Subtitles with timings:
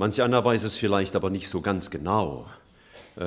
[0.00, 2.46] Manch einer weiß es vielleicht aber nicht so ganz genau,
[3.16, 3.22] äh,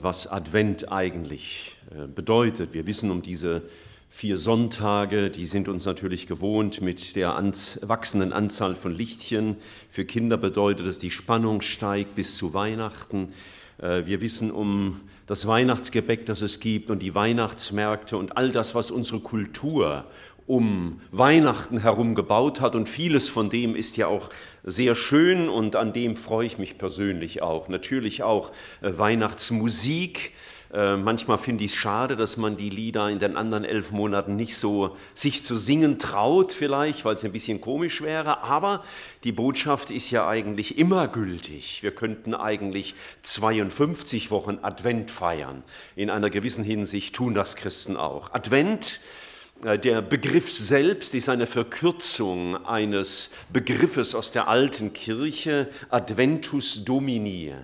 [0.00, 2.74] was Advent eigentlich äh, bedeutet.
[2.74, 3.62] Wir wissen um diese
[4.10, 7.40] vier Sonntage, die sind uns natürlich gewohnt mit der
[7.82, 9.54] wachsenden Anzahl von Lichtchen.
[9.88, 13.32] Für Kinder bedeutet es, die Spannung steigt bis zu Weihnachten.
[13.78, 18.74] Äh, wir wissen um das Weihnachtsgebäck, das es gibt und die Weihnachtsmärkte und all das,
[18.74, 20.04] was unsere Kultur
[20.46, 22.74] um Weihnachten herum gebaut hat.
[22.74, 24.30] Und vieles von dem ist ja auch
[24.64, 27.68] sehr schön und an dem freue ich mich persönlich auch.
[27.68, 30.32] Natürlich auch äh, Weihnachtsmusik.
[30.72, 34.34] Äh, manchmal finde ich es schade, dass man die Lieder in den anderen elf Monaten
[34.34, 38.42] nicht so sich zu singen traut, vielleicht, weil es ein bisschen komisch wäre.
[38.42, 38.84] Aber
[39.24, 41.82] die Botschaft ist ja eigentlich immer gültig.
[41.82, 45.62] Wir könnten eigentlich 52 Wochen Advent feiern.
[45.94, 48.32] In einer gewissen Hinsicht tun das Christen auch.
[48.34, 49.25] Advent äh,
[49.62, 57.54] der Begriff selbst ist eine Verkürzung eines Begriffes aus der alten Kirche, Adventus Domini,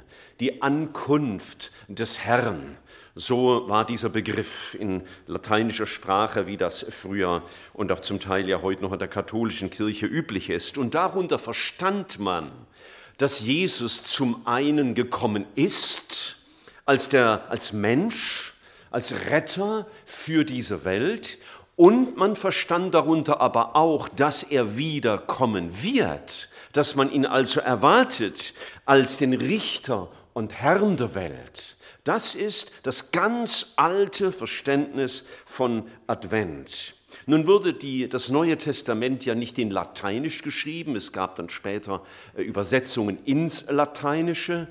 [0.40, 2.76] die Ankunft des Herrn.
[3.14, 7.42] So war dieser Begriff in lateinischer Sprache, wie das früher
[7.74, 10.78] und auch zum Teil ja heute noch in der katholischen Kirche üblich ist.
[10.78, 12.50] Und darunter verstand man,
[13.18, 16.38] dass Jesus zum einen gekommen ist
[16.86, 18.54] als, der, als Mensch,
[18.90, 21.38] als Retter für diese Welt
[21.82, 28.54] und man verstand darunter aber auch, dass er wiederkommen wird, dass man ihn also erwartet
[28.86, 31.76] als den Richter und Herrn der Welt.
[32.04, 36.94] Das ist das ganz alte Verständnis von Advent.
[37.26, 42.02] Nun wurde die, das Neue Testament ja nicht in Lateinisch geschrieben, es gab dann später
[42.36, 44.68] äh, Übersetzungen ins Lateinische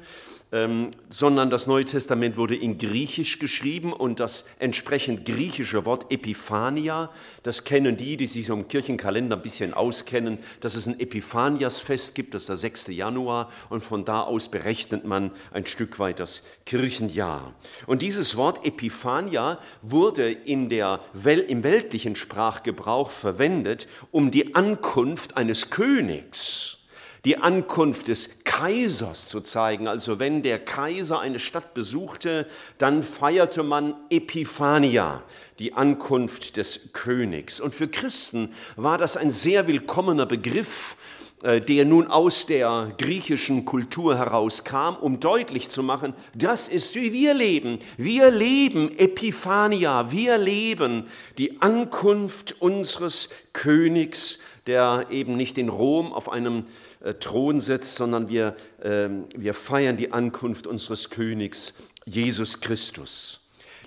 [0.51, 7.09] ähm, sondern das Neue Testament wurde in Griechisch geschrieben und das entsprechend griechische Wort Epiphania,
[7.43, 12.33] das kennen die, die sich im Kirchenkalender ein bisschen auskennen, dass es ein Epiphaniasfest gibt,
[12.33, 12.87] das ist der 6.
[12.87, 17.53] Januar und von da aus berechnet man ein Stück weit das Kirchenjahr.
[17.87, 20.99] Und dieses Wort Epiphania wurde in der,
[21.47, 26.80] im weltlichen Sprachgebrauch verwendet, um die Ankunft eines Königs
[27.25, 29.87] die Ankunft des Kaisers zu zeigen.
[29.87, 35.23] Also wenn der Kaiser eine Stadt besuchte, dann feierte man Epiphania,
[35.59, 37.59] die Ankunft des Königs.
[37.59, 40.95] Und für Christen war das ein sehr willkommener Begriff,
[41.43, 47.13] äh, der nun aus der griechischen Kultur herauskam, um deutlich zu machen, das ist wie
[47.13, 47.79] wir leben.
[47.97, 51.07] Wir leben Epiphania, wir leben
[51.37, 56.65] die Ankunft unseres Königs, der eben nicht in Rom auf einem
[57.03, 61.73] äh, Thron sitzt, sondern wir, ähm, wir feiern die Ankunft unseres Königs
[62.05, 63.41] Jesus Christus.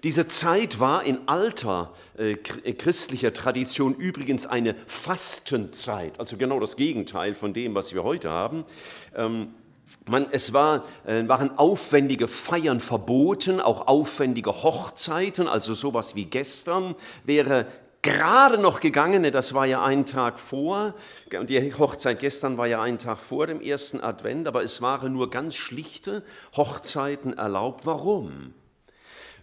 [0.04, 6.76] Diese Zeit war in alter äh, äh, christlicher Tradition übrigens eine Fastenzeit, also genau das
[6.76, 8.66] Gegenteil von dem, was wir heute haben.
[9.16, 9.54] Ähm,
[10.06, 16.94] man, es war, äh, waren aufwendige Feiern verboten, auch aufwendige Hochzeiten, also sowas wie gestern
[17.24, 17.66] wäre
[18.04, 20.94] gerade noch gegangene, das war ja ein Tag vor,
[21.32, 25.30] die Hochzeit gestern war ja ein Tag vor dem ersten Advent, aber es waren nur
[25.30, 26.22] ganz schlichte
[26.56, 27.86] Hochzeiten erlaubt.
[27.86, 28.54] Warum?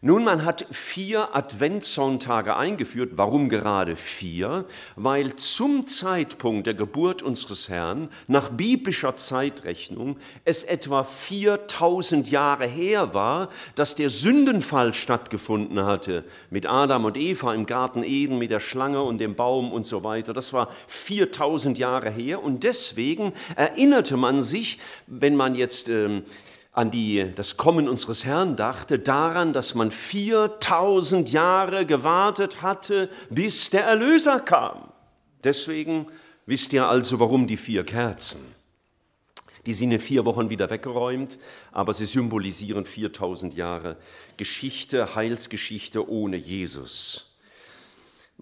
[0.03, 3.11] Nun, man hat vier Adventssonntage eingeführt.
[3.17, 4.65] Warum gerade vier?
[4.95, 13.13] Weil zum Zeitpunkt der Geburt unseres Herrn, nach biblischer Zeitrechnung, es etwa 4000 Jahre her
[13.13, 18.59] war, dass der Sündenfall stattgefunden hatte mit Adam und Eva im Garten Eden, mit der
[18.59, 20.33] Schlange und dem Baum und so weiter.
[20.33, 26.23] Das war 4000 Jahre her und deswegen erinnerte man sich, wenn man jetzt ähm,
[26.71, 33.69] an die, das Kommen unseres Herrn dachte, daran, dass man 4000 Jahre gewartet hatte, bis
[33.69, 34.91] der Erlöser kam.
[35.43, 36.07] Deswegen
[36.45, 38.55] wisst ihr also, warum die vier Kerzen.
[39.65, 41.37] Die sind in vier Wochen wieder weggeräumt,
[41.71, 43.97] aber sie symbolisieren 4000 Jahre
[44.37, 47.30] Geschichte, Heilsgeschichte ohne Jesus.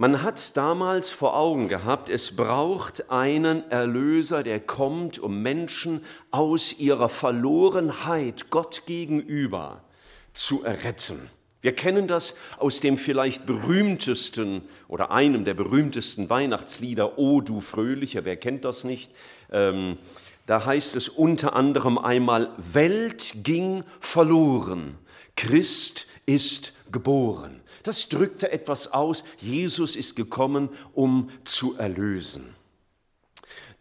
[0.01, 6.79] Man hat damals vor Augen gehabt, es braucht einen Erlöser, der kommt, um Menschen aus
[6.79, 9.83] ihrer Verlorenheit Gott gegenüber
[10.31, 11.29] zu erretten.
[11.59, 18.23] Wir kennen das aus dem vielleicht berühmtesten oder einem der berühmtesten Weihnachtslieder, O du Fröhliche,
[18.23, 19.11] wer kennt das nicht?
[19.51, 19.97] Ähm,
[20.45, 24.97] da heißt es unter anderem einmal, Welt ging verloren,
[25.35, 27.59] Christ ist geboren.
[27.83, 29.23] Das drückte etwas aus.
[29.39, 32.55] Jesus ist gekommen, um zu erlösen.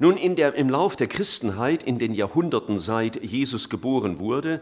[0.01, 4.61] Nun, in der, im Lauf der Christenheit, in den Jahrhunderten seit Jesus geboren wurde,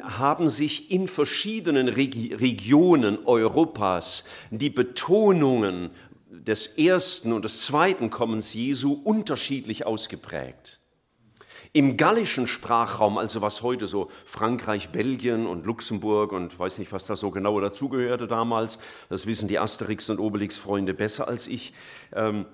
[0.00, 5.90] haben sich in verschiedenen Regi Regionen Europas die Betonungen
[6.30, 10.75] des ersten und des zweiten Kommens Jesu unterschiedlich ausgeprägt.
[11.72, 17.06] Im gallischen Sprachraum, also was heute so Frankreich, Belgien und Luxemburg und weiß nicht, was
[17.06, 18.78] da so genau dazugehörte damals,
[19.08, 21.72] das wissen die Asterix- und Obelix-Freunde besser als ich,
[22.14, 22.46] ähm,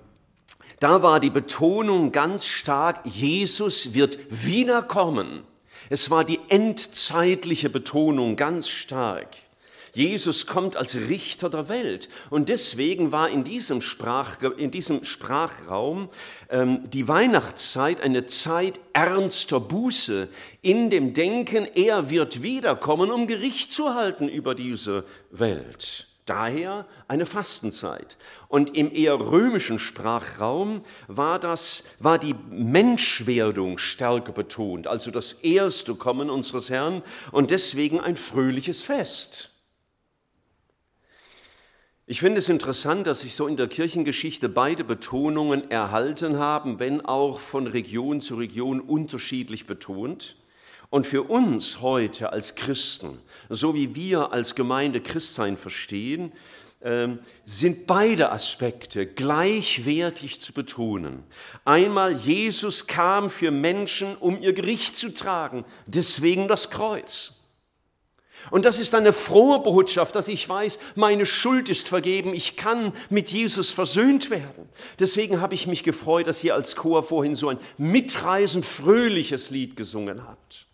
[0.79, 5.43] da war die Betonung ganz stark, Jesus wird wiederkommen.
[5.89, 9.29] Es war die endzeitliche Betonung ganz stark.
[9.95, 12.09] Jesus kommt als Richter der Welt.
[12.31, 16.09] Und deswegen war in diesem, Sprach, in diesem Sprachraum
[16.49, 20.29] ähm, die Weihnachtszeit eine Zeit ernster Buße
[20.63, 26.07] in dem Denken, er wird wiederkommen, um Gericht zu halten über diese Welt.
[26.25, 28.17] Daher eine Fastenzeit.
[28.47, 35.93] Und im eher römischen Sprachraum war, das, war die Menschwerdung stärker betont, also das erste
[35.93, 39.52] Kommen unseres Herrn und deswegen ein fröhliches Fest.
[42.05, 46.99] Ich finde es interessant, dass sich so in der Kirchengeschichte beide Betonungen erhalten haben, wenn
[46.99, 50.35] auch von Region zu Region unterschiedlich betont.
[50.89, 53.17] Und für uns heute als Christen,
[53.47, 56.33] so wie wir als Gemeinde Christsein verstehen,
[56.81, 61.23] ähm, sind beide Aspekte gleichwertig zu betonen.
[61.63, 67.32] Einmal, Jesus kam für Menschen, um ihr Gericht zu tragen, deswegen das Kreuz.
[68.51, 72.93] Und das ist eine frohe Botschaft, dass ich weiß, meine Schuld ist vergeben, ich kann
[73.09, 74.69] mit Jesus versöhnt werden.
[74.99, 79.75] Deswegen habe ich mich gefreut, dass ihr als Chor vorhin so ein mitreisend fröhliches Lied
[79.75, 80.67] gesungen habt.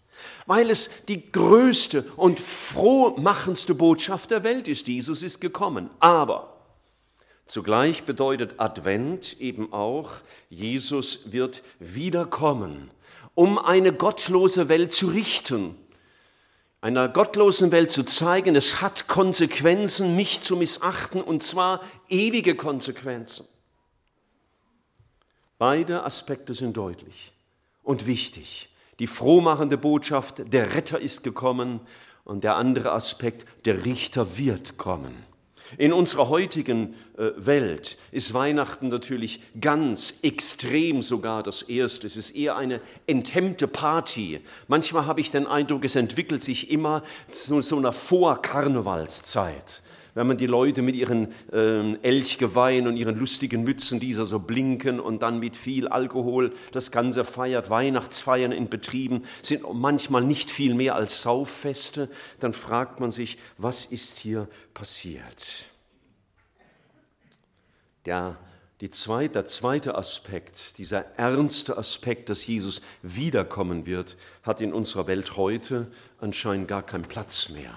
[0.46, 4.88] Weil es die größte und frohmachendste Botschaft der Welt ist.
[4.88, 5.90] Jesus ist gekommen.
[6.00, 6.58] Aber
[7.46, 10.14] zugleich bedeutet Advent eben auch,
[10.50, 12.90] Jesus wird wiederkommen,
[13.36, 15.76] um eine gottlose Welt zu richten
[16.82, 23.46] einer gottlosen Welt zu zeigen, es hat Konsequenzen, mich zu missachten, und zwar ewige Konsequenzen.
[25.58, 27.34] Beide Aspekte sind deutlich
[27.84, 28.70] und wichtig.
[29.00, 31.82] Die frohmachende Botschaft, der Retter ist gekommen,
[32.26, 35.26] und der andere Aspekt, der Richter wird kommen.
[35.78, 42.08] In unserer heutigen äh, Welt ist Weihnachten natürlich ganz extrem sogar das Erste.
[42.08, 44.42] Es ist eher eine enthemmte Party.
[44.68, 49.82] Manchmal habe ich den Eindruck, es entwickelt sich immer zu so einer Vorkarnevalszeit
[50.14, 55.00] wenn man die Leute mit ihren äh, Elchgeweihen und ihren lustigen Mützen, die so blinken
[55.00, 60.76] und dann mit viel Alkohol das Ganze feiert, Weihnachtsfeiern in Betrieben sind manchmal nicht viel
[60.76, 62.10] mehr als Sauffeste,
[62.40, 65.66] dann fragt man sich, was ist hier passiert?
[68.06, 68.38] Der,
[68.82, 75.08] die zweite, der zweite Aspekt, dieser ernste Aspekt, dass Jesus wiederkommen wird, hat in unserer
[75.08, 77.74] Welt heute anscheinend gar keinen Platz mehr.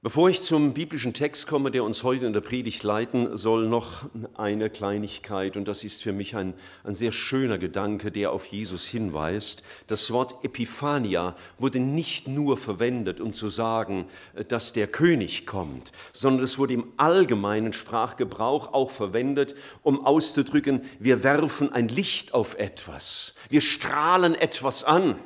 [0.00, 4.04] Bevor ich zum biblischen Text komme, der uns heute in der Predigt leiten soll, noch
[4.36, 5.56] eine Kleinigkeit.
[5.56, 6.54] Und das ist für mich ein,
[6.84, 9.64] ein sehr schöner Gedanke, der auf Jesus hinweist.
[9.88, 14.06] Das Wort Epiphania wurde nicht nur verwendet, um zu sagen,
[14.46, 21.24] dass der König kommt, sondern es wurde im allgemeinen Sprachgebrauch auch verwendet, um auszudrücken, wir
[21.24, 23.34] werfen ein Licht auf etwas.
[23.48, 25.18] Wir strahlen etwas an.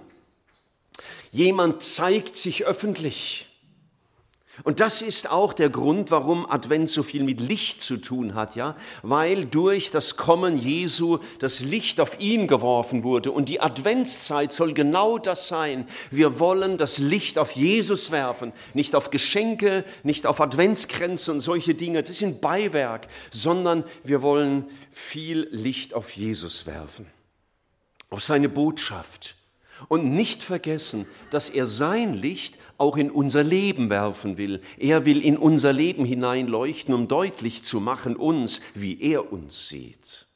[1.30, 3.51] Jemand zeigt sich öffentlich.
[4.64, 8.54] Und das ist auch der Grund, warum Advent so viel mit Licht zu tun hat,
[8.54, 8.76] ja?
[9.02, 13.32] Weil durch das Kommen Jesu das Licht auf ihn geworfen wurde.
[13.32, 15.88] Und die Adventszeit soll genau das sein.
[16.10, 18.52] Wir wollen das Licht auf Jesus werfen.
[18.74, 22.02] Nicht auf Geschenke, nicht auf Adventskränze und solche Dinge.
[22.02, 27.06] Das sind Beiwerk, sondern wir wollen viel Licht auf Jesus werfen.
[28.10, 29.36] Auf seine Botschaft.
[29.88, 34.60] Und nicht vergessen, dass er sein Licht auch in unser Leben werfen will.
[34.76, 40.26] Er will in unser Leben hineinleuchten, um deutlich zu machen uns, wie er uns sieht.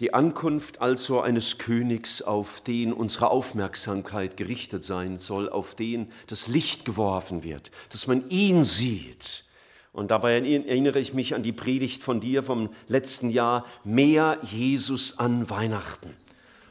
[0.00, 6.48] Die Ankunft also eines Königs, auf den unsere Aufmerksamkeit gerichtet sein soll, auf den das
[6.48, 9.44] Licht geworfen wird, dass man ihn sieht.
[9.92, 15.20] Und dabei erinnere ich mich an die Predigt von dir vom letzten Jahr, mehr Jesus
[15.20, 16.16] an Weihnachten.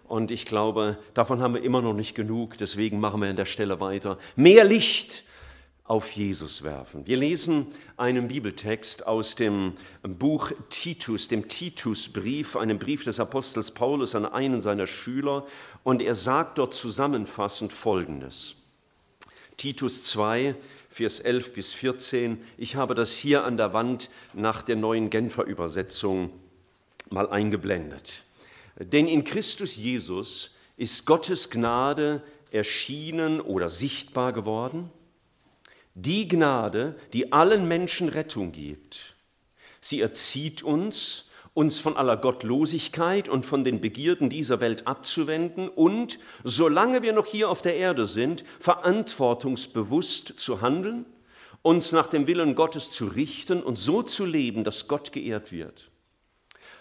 [0.08, 3.46] Und ich glaube, davon haben wir immer noch nicht genug, deswegen machen wir an der
[3.46, 4.18] Stelle weiter.
[4.36, 5.24] Mehr Licht
[5.88, 7.08] auf Jesus werfen.
[7.08, 9.74] Wir lesen einen Bibeltext aus dem
[10.04, 15.46] Buch Titus, dem Titusbrief, einem Brief des Apostels Paulus an einen seiner Schüler.
[15.84, 18.56] Und er sagt dort zusammenfassend Folgendes.
[19.56, 20.56] Titus 2,
[20.90, 22.42] Vers 11 bis 14.
[22.58, 26.32] Ich habe das hier an der Wand nach der neuen Genfer Übersetzung
[27.10, 28.26] mal eingeblendet.
[28.80, 34.92] Denn in Christus Jesus ist Gottes Gnade erschienen oder sichtbar geworden.
[35.96, 39.16] Die Gnade, die allen Menschen Rettung gibt.
[39.82, 46.20] Sie erzieht uns uns von aller Gottlosigkeit und von den Begierden dieser Welt abzuwenden und,
[46.44, 51.08] solange wir noch hier auf der Erde sind, verantwortungsbewusst zu handeln,
[51.64, 55.90] uns nach dem Willen Gottes zu richten und so zu leben, dass Gott geehrt wird.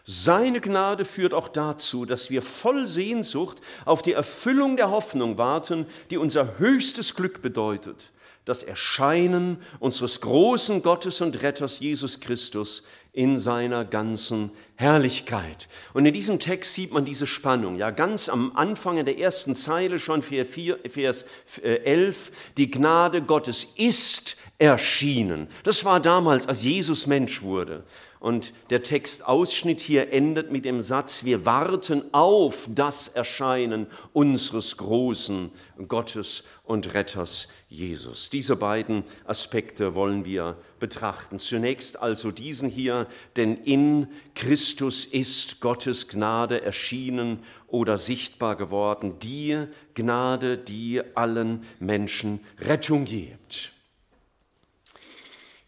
[0.09, 5.85] Seine Gnade führt auch dazu, dass wir voll Sehnsucht auf die Erfüllung der Hoffnung warten,
[6.11, 8.13] die unser höchstes Glück bedeutet,
[8.45, 15.69] das Erscheinen unseres großen Gottes und Retters Jesus Christus in seiner ganzen Herrlichkeit.
[15.93, 17.75] Und in diesem Text sieht man diese Spannung.
[17.75, 21.25] Ja, ganz am Anfang in der ersten Zeile schon Vers
[21.63, 25.49] 11, äh, die Gnade Gottes ist erschienen.
[25.65, 27.85] Das war damals, als Jesus Mensch wurde.
[28.19, 35.51] Und der Textausschnitt hier endet mit dem Satz, wir warten auf das Erscheinen unseres großen
[35.87, 38.31] Gottes und Retters Jesus.
[38.31, 41.39] Diese beiden Aspekte wollen wir betrachten.
[41.39, 43.07] Zunächst also diesen hier,
[43.37, 52.41] denn in Christus ist Gottes Gnade erschienen oder sichtbar geworden, die Gnade, die allen Menschen
[52.61, 53.76] Rettung gibt.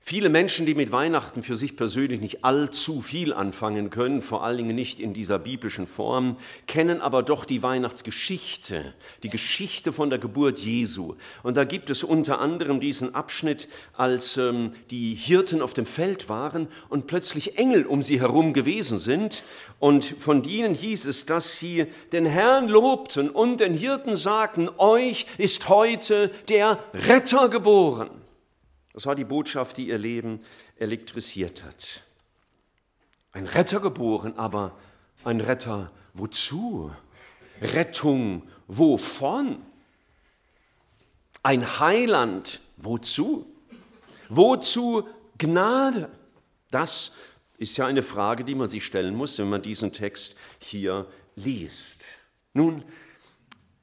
[0.08, 4.56] Viele Menschen, die mit Weihnachten für sich persönlich nicht allzu viel anfangen können, vor allen
[4.56, 10.18] Dingen nicht in dieser biblischen Form, kennen aber doch die Weihnachtsgeschichte, die Geschichte von der
[10.18, 11.16] Geburt Jesu.
[11.42, 16.30] Und da gibt es unter anderem diesen Abschnitt, als ähm, die Hirten auf dem Feld
[16.30, 19.42] waren und plötzlich Engel um sie herum gewesen sind.
[19.78, 25.26] Und von denen hieß es, dass sie den Herrn lobten und den Hirten sagten, euch
[25.36, 28.08] ist heute der Retter geboren.
[28.98, 30.40] Das war die Botschaft, die ihr Leben
[30.74, 32.02] elektrisiert hat.
[33.30, 34.76] Ein Retter geboren, aber
[35.22, 36.90] ein Retter wozu?
[37.62, 39.64] Rettung wovon?
[41.44, 43.46] Ein Heiland wozu?
[44.30, 45.06] Wozu
[45.38, 46.10] Gnade?
[46.72, 47.12] Das
[47.56, 52.04] ist ja eine Frage, die man sich stellen muss, wenn man diesen Text hier liest.
[52.52, 52.82] Nun,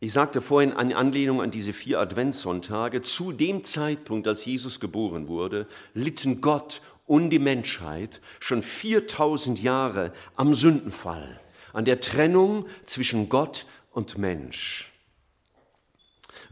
[0.06, 5.28] ich sagte vorhin in Anlehnung an diese vier Adventssonntage, zu dem Zeitpunkt, als Jesus geboren
[5.28, 11.42] wurde, litten Gott und die Menschheit schon 4000 Jahre am Sündenfall,
[11.74, 14.94] an der Trennung zwischen Gott und Mensch.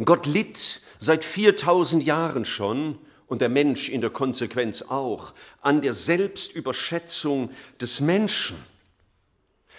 [0.04, 5.94] Gott litt seit 4000 Jahren schon und der Mensch in der Konsequenz auch an der
[5.94, 8.58] Selbstüberschätzung des Menschen.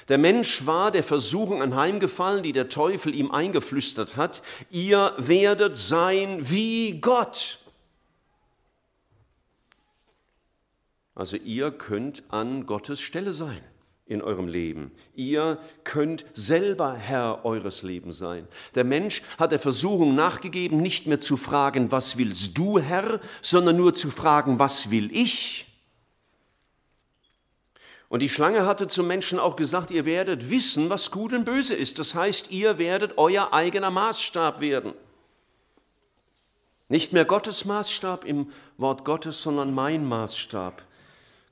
[0.09, 6.51] Der Mensch war der Versuchung anheimgefallen, die der Teufel ihm eingeflüstert hat, ihr werdet sein
[6.51, 7.59] wie Gott.
[11.15, 13.61] Also ihr könnt an Gottes Stelle sein
[14.07, 14.91] in eurem Leben.
[15.15, 18.47] Ihr könnt selber Herr eures Lebens sein.
[18.75, 23.77] Der Mensch hat der Versuchung nachgegeben, nicht mehr zu fragen, was willst du, Herr, sondern
[23.77, 25.74] nur zu fragen, was will ich?
[28.15, 31.75] Und die Schlange hatte zum Menschen auch gesagt, ihr werdet wissen, was gut und böse
[31.75, 31.99] ist.
[31.99, 34.93] Das heißt, ihr werdet euer eigener Maßstab werden.
[36.89, 40.85] Nicht mehr Gottes Maßstab im Wort Gottes, sondern mein Maßstab.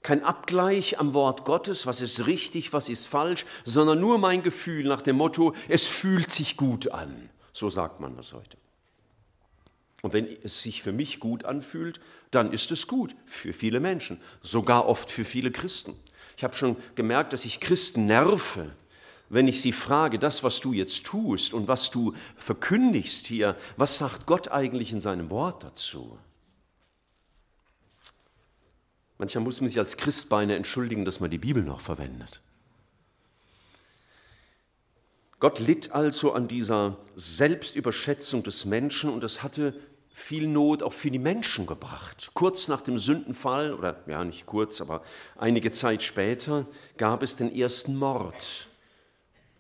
[0.03, 4.85] Kein Abgleich am Wort Gottes, was ist richtig, was ist falsch, sondern nur mein Gefühl
[4.85, 7.29] nach dem Motto, es fühlt sich gut an.
[7.53, 8.57] So sagt man das heute.
[10.03, 11.99] Und wenn es sich für mich gut anfühlt,
[12.31, 15.97] dann ist es gut für viele Menschen, sogar oft für viele Christen.
[16.37, 18.73] Ich habe schon gemerkt, dass ich Christen nerve,
[19.29, 23.99] wenn ich sie frage, das, was du jetzt tust und was du verkündigst hier, was
[23.99, 26.19] sagt Gott eigentlich in seinem Wort dazu?
[29.17, 32.43] Manchmal muss man sich als Christbeine entschuldigen, dass man die Bibel noch verwendet.
[35.39, 39.75] Gott litt also an dieser Selbstüberschätzung des Menschen und das hatte
[40.13, 42.31] viel Not auch für die Menschen gebracht.
[42.35, 45.03] Kurz nach dem Sündenfall, oder ja nicht kurz, aber
[45.37, 46.67] einige Zeit später,
[46.97, 48.69] gab es den ersten Mord.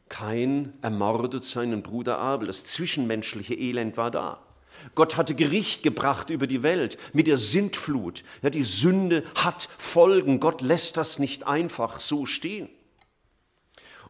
[0.08, 2.46] Kein ermordet seinen Bruder Abel.
[2.46, 4.42] Das zwischenmenschliche Elend war da.
[4.94, 8.22] Gott hatte Gericht gebracht über die Welt mit der Sintflut.
[8.42, 10.38] Ja, die Sünde hat Folgen.
[10.38, 12.68] Gott lässt das nicht einfach so stehen.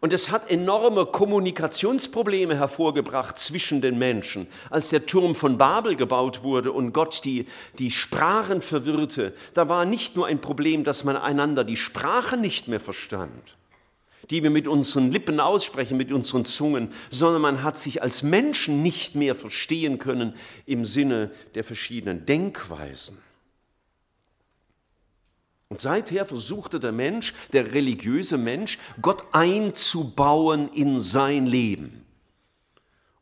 [0.02, 4.48] Und es hat enorme Kommunikationsprobleme hervorgebracht zwischen den Menschen.
[4.68, 7.46] Als der Turm von Babel gebaut wurde und Gott die,
[7.78, 12.66] die Sprachen verwirrte, da war nicht nur ein Problem, dass man einander die Sprache nicht
[12.66, 13.56] mehr verstand,
[14.28, 18.82] die wir mit unseren Lippen aussprechen, mit unseren Zungen, sondern man hat sich als Menschen
[18.82, 20.34] nicht mehr verstehen können
[20.66, 23.18] im Sinne der verschiedenen Denkweisen.
[25.72, 32.04] Und seither versuchte der Mensch, der religiöse Mensch, Gott einzubauen in sein Leben.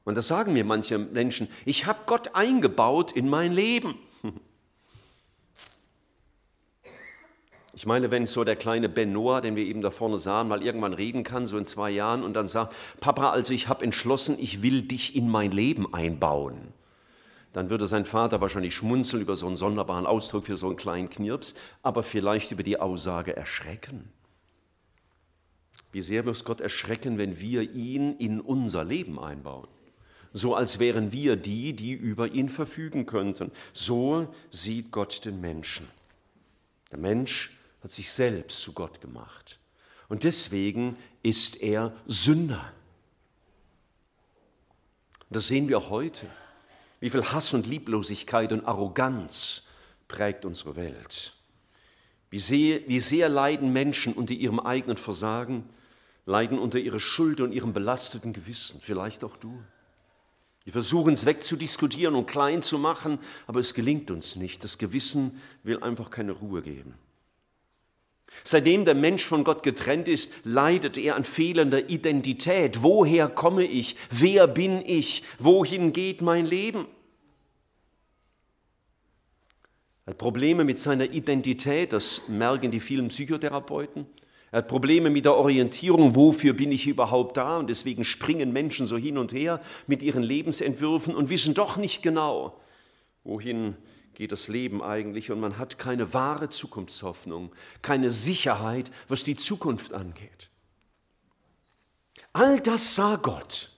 [0.02, 3.94] Und das sagen mir manche Menschen, ich habe Gott eingebaut in mein Leben.
[7.72, 10.62] Ich meine, wenn so der kleine Ben Noah, den wir eben da vorne sahen, mal
[10.62, 14.36] irgendwann reden kann, so in zwei Jahren, und dann sagt, Papa, also ich habe entschlossen,
[14.38, 16.74] ich will dich in mein Leben einbauen,
[17.52, 21.10] dann würde sein Vater wahrscheinlich schmunzeln über so einen sonderbaren Ausdruck für so einen kleinen
[21.10, 24.12] Knirps, aber vielleicht über die Aussage erschrecken.
[25.92, 29.68] Wie sehr muss Gott erschrecken, wenn wir ihn in unser Leben einbauen?
[30.32, 33.50] So als wären wir die, die über ihn verfügen könnten.
[33.72, 35.88] So sieht Gott den Menschen.
[36.92, 39.58] Der Mensch hat sich selbst zu Gott gemacht.
[40.08, 42.72] Und deswegen ist er Sünder.
[45.30, 46.26] Das sehen wir heute.
[47.00, 49.62] Wie viel Hass und Lieblosigkeit und Arroganz
[50.06, 51.34] prägt unsere Welt.
[52.28, 55.68] Wie sehr, wie sehr leiden Menschen unter ihrem eigenen Versagen,
[56.26, 59.60] leiden unter ihrer Schuld und ihrem belasteten Gewissen, vielleicht auch du.
[60.64, 64.62] Wir versuchen es wegzudiskutieren und klein zu machen, aber es gelingt uns nicht.
[64.62, 66.94] Das Gewissen will einfach keine Ruhe geben.
[68.44, 72.82] Seitdem der Mensch von Gott getrennt ist, leidet er an fehlender Identität.
[72.82, 73.96] Woher komme ich?
[74.10, 75.22] Wer bin ich?
[75.38, 76.86] Wohin geht mein Leben?
[80.06, 84.06] Er hat Probleme mit seiner Identität, das merken die vielen Psychotherapeuten.
[84.50, 87.58] Er hat Probleme mit der Orientierung, wofür bin ich überhaupt da?
[87.58, 92.02] Und deswegen springen Menschen so hin und her mit ihren Lebensentwürfen und wissen doch nicht
[92.02, 92.58] genau,
[93.22, 93.76] wohin
[94.20, 95.30] geht das Leben eigentlich.
[95.30, 100.50] Und man hat keine wahre Zukunftshoffnung, keine Sicherheit, was die Zukunft angeht.
[102.34, 103.70] All das sah Gott.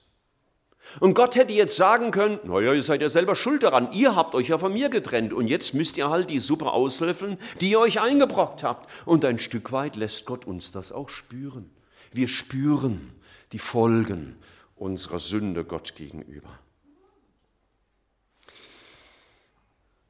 [0.99, 4.35] Und Gott hätte jetzt sagen können, naja, ihr seid ja selber schuld daran, ihr habt
[4.35, 7.79] euch ja von mir getrennt und jetzt müsst ihr halt die Suppe auslöffeln, die ihr
[7.79, 8.89] euch eingebrockt habt.
[9.05, 11.69] Und ein Stück weit lässt Gott uns das auch spüren.
[12.11, 13.13] Wir spüren
[13.53, 14.35] die Folgen
[14.75, 16.59] unserer Sünde Gott gegenüber.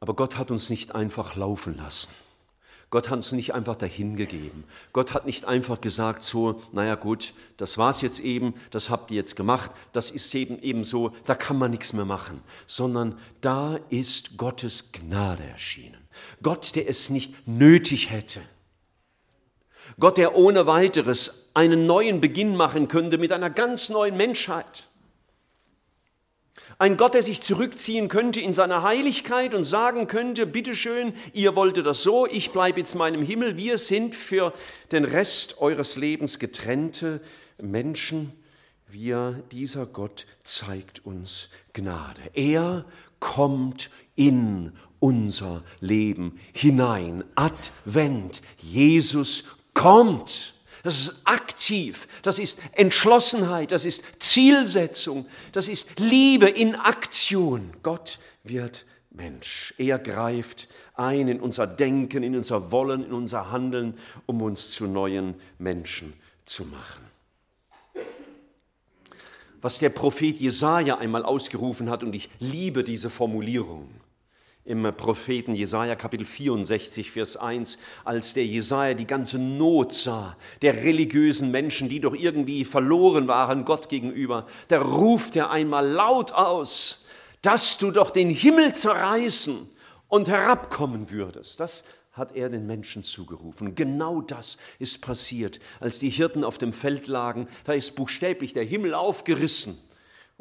[0.04, 2.10] Aber Gott hat uns nicht einfach laufen lassen.
[2.90, 4.66] Gott hat uns nicht einfach dahingegeben.
[4.92, 9.16] Gott hat nicht einfach gesagt, so, naja gut, das war's jetzt eben, das habt ihr
[9.16, 12.42] jetzt gemacht, das ist eben, eben so, da kann man nichts mehr machen.
[12.68, 16.06] Sondern da ist Gottes Gnade erschienen.
[16.42, 18.42] Gott, der es nicht nötig hätte.
[20.02, 24.84] Gott, der ohne weiteres einen neuen Beginn machen könnte mit einer ganz neuen Menschheit.
[26.80, 31.86] Ein Gott, der sich zurückziehen könnte in seiner Heiligkeit und sagen könnte, bitteschön, ihr wolltet
[31.86, 34.54] das so, ich bleibe jetzt meinem Himmel, wir sind für
[34.92, 37.22] den Rest eures Lebens getrennte
[37.62, 38.34] Menschen.
[38.88, 42.22] Wir, dieser Gott zeigt uns Gnade.
[42.34, 42.86] Er
[43.20, 47.24] kommt in unser Leben hinein.
[47.36, 48.42] Advent.
[48.58, 50.54] Jesus kommt.
[50.84, 57.72] Das ist aktiv, das ist Entschlossenheit, das ist Zielsetzung, das ist Liebe in Aktion.
[57.84, 59.74] Gott wird Mensch.
[59.78, 64.88] Er greift ein in unser Denken, in unser Wollen, in unser Handeln, um uns zu
[64.88, 66.14] neuen Menschen
[66.46, 67.04] zu machen.
[69.62, 73.90] Was der Prophet Jesaja einmal ausgerufen hat, und ich liebe diese Formulierung,
[74.66, 80.84] im Propheten Jesaja Kapitel 64, Vers 1, als der Jesaja die ganze Not sah der
[80.84, 87.06] religiösen Menschen, die doch irgendwie verloren waren Gott gegenüber, da ruft er einmal laut aus,
[87.42, 89.70] dass du doch den Himmel zerreißen
[90.08, 91.60] und herabkommen würdest.
[91.60, 93.76] Das hat er den Menschen zugerufen.
[93.76, 97.50] Genau das ist passiert, als die Hirten auf dem Feld lagen.
[97.66, 99.78] Da ist buchstäblich der Himmel aufgerissen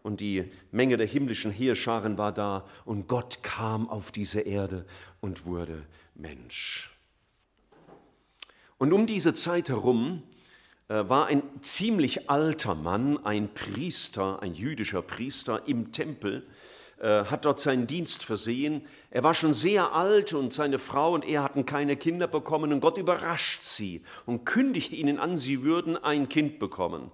[0.02, 4.84] und die Menge der himmlischen Heerscharen war da und Gott kam auf diese Erde
[5.20, 5.82] und wurde
[6.14, 6.90] Mensch.
[8.78, 10.22] Und um diese Zeit herum
[10.88, 16.44] äh, war ein ziemlich alter Mann, ein Priester, ein jüdischer Priester im Tempel,
[16.98, 18.82] äh, hat dort seinen Dienst versehen.
[19.10, 22.80] Er war schon sehr alt und seine Frau und er hatten keine Kinder bekommen und
[22.80, 27.10] Gott überrascht sie und kündigte ihnen an, sie würden ein Kind bekommen.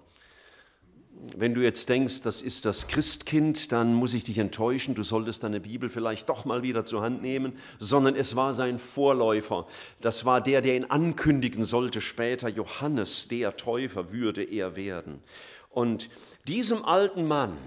[1.35, 5.43] Wenn du jetzt denkst, das ist das Christkind, dann muss ich dich enttäuschen, du solltest
[5.43, 9.67] deine Bibel vielleicht doch mal wieder zur Hand nehmen, sondern es war sein Vorläufer.
[9.99, 15.21] Das war der, der ihn ankündigen sollte später, Johannes, der Täufer würde er werden.
[15.69, 16.09] Und
[16.47, 17.57] diesem alten Mann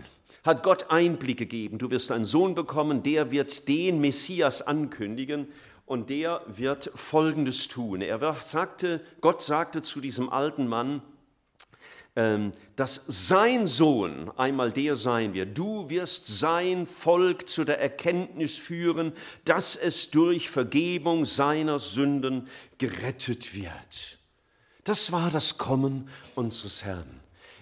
[0.45, 1.77] hat Gott Einblick gegeben.
[1.77, 5.49] Du wirst einen Sohn bekommen, der wird den Messias ankündigen
[5.85, 8.01] und der wird Folgendes tun.
[8.01, 11.03] Er sagte, Gott sagte zu diesem alten Mann,
[12.15, 15.57] dass sein Sohn einmal der sein wird.
[15.57, 19.13] Du wirst sein Volk zu der Erkenntnis führen,
[19.47, 24.19] dass es durch Vergebung seiner Sünden gerettet wird.
[24.85, 27.21] Das war das Kommen unseres Herrn.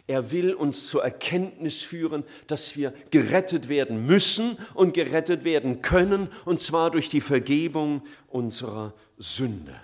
[0.09, 6.29] Er will uns zur Erkenntnis führen, dass wir gerettet werden müssen und gerettet werden können,
[6.45, 9.81] und zwar durch die Vergebung unserer Sünde.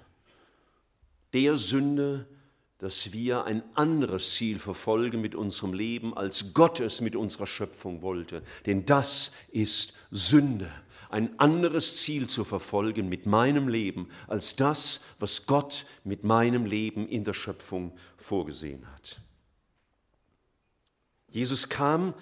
[1.33, 2.27] der Sünde,
[2.79, 8.03] dass wir ein anderes Ziel verfolgen mit unserem Leben, als Gott es mit unserer Schöpfung
[8.03, 8.43] wollte.
[8.67, 10.71] Denn das ist Sünde.
[11.09, 17.09] Ein anderes Ziel zu verfolgen mit meinem Leben, als das, was Gott mit meinem Leben
[17.09, 19.21] in der Schöpfung vorgesehen hat.
[21.31, 22.13] Jesus kam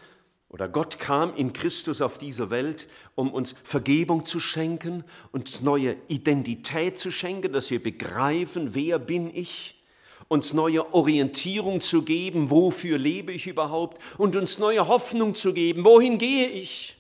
[0.48, 5.96] oder Gott kam in Christus auf diese Welt, um uns Vergebung zu schenken, uns neue
[6.06, 9.82] Identität zu schenken, dass wir begreifen, wer bin ich
[10.28, 15.84] uns neue Orientierung zu geben, wofür lebe ich überhaupt und uns neue Hoffnung zu geben,
[15.84, 16.96] wohin gehe ich.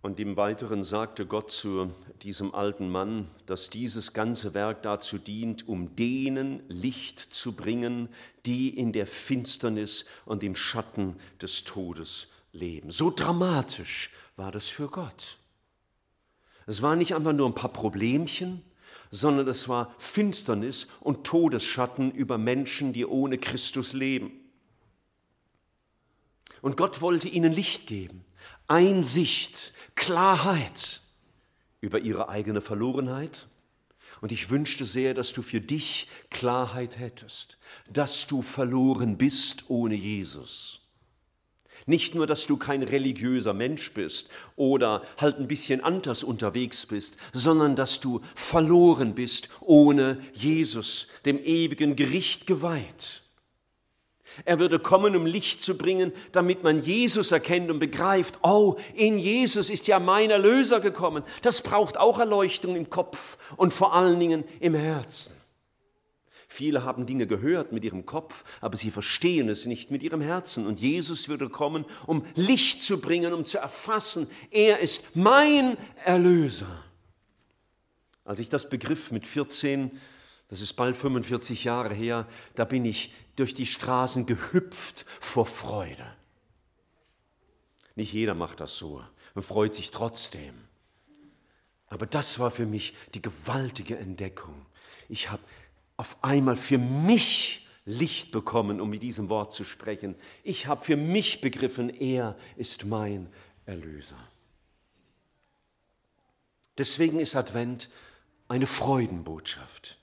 [0.00, 5.68] Und im Weiteren sagte Gott zu diesem alten Mann, dass dieses ganze Werk dazu dient,
[5.68, 8.08] um denen Licht zu bringen,
[8.46, 12.90] die in der Finsternis und im Schatten des Todes leben.
[12.90, 15.38] So dramatisch war das für Gott.
[16.68, 18.62] Es waren nicht einfach nur ein paar Problemchen,
[19.10, 24.30] sondern es war Finsternis und Todesschatten über Menschen, die ohne Christus leben.
[26.60, 28.22] Und Gott wollte ihnen Licht geben,
[28.66, 31.00] Einsicht, Klarheit
[31.80, 33.46] über ihre eigene Verlorenheit.
[34.20, 37.56] Und ich wünschte sehr, dass du für dich Klarheit hättest,
[37.90, 40.87] dass du verloren bist ohne Jesus
[41.88, 47.18] nicht nur, dass du kein religiöser Mensch bist oder halt ein bisschen anders unterwegs bist,
[47.32, 53.22] sondern dass du verloren bist ohne Jesus, dem ewigen Gericht geweiht.
[54.44, 59.18] Er würde kommen, um Licht zu bringen, damit man Jesus erkennt und begreift, oh, in
[59.18, 61.24] Jesus ist ja mein Erlöser gekommen.
[61.42, 65.37] Das braucht auch Erleuchtung im Kopf und vor allen Dingen im Herzen.
[66.50, 70.66] Viele haben Dinge gehört mit ihrem Kopf, aber sie verstehen es nicht mit ihrem Herzen.
[70.66, 76.82] Und Jesus würde kommen, um Licht zu bringen, um zu erfassen, er ist mein Erlöser.
[78.24, 79.90] Als ich das begriff mit 14,
[80.48, 86.06] das ist bald 45 Jahre her, da bin ich durch die Straßen gehüpft vor Freude.
[87.94, 89.02] Nicht jeder macht das so
[89.34, 90.54] und freut sich trotzdem.
[91.88, 94.66] Aber das war für mich die gewaltige Entdeckung.
[95.08, 95.42] Ich habe
[95.98, 100.14] auf einmal für mich Licht bekommen, um mit diesem Wort zu sprechen.
[100.42, 103.28] Ich habe für mich begriffen, er ist mein
[103.66, 104.18] Erlöser.
[106.78, 107.90] Deswegen ist Advent
[108.46, 109.98] eine Freudenbotschaft.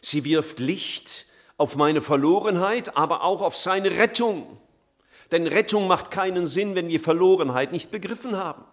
[0.00, 4.58] Sie wirft Licht auf meine Verlorenheit, aber auch auf seine Rettung.
[5.30, 8.64] Denn Rettung macht keinen Sinn, wenn wir Verlorenheit nicht begriffen haben.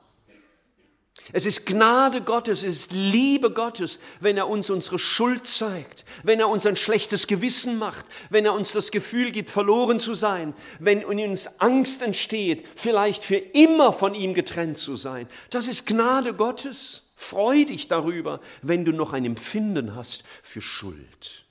[1.33, 6.39] Es ist Gnade Gottes, es ist Liebe Gottes, wenn er uns unsere Schuld zeigt, wenn
[6.39, 10.53] er uns ein schlechtes Gewissen macht, wenn er uns das Gefühl gibt, verloren zu sein,
[10.79, 15.27] wenn in uns Angst entsteht, vielleicht für immer von ihm getrennt zu sein.
[15.49, 17.07] Das ist Gnade Gottes.
[17.15, 21.45] Freu dich darüber, wenn du noch ein Empfinden hast für Schuld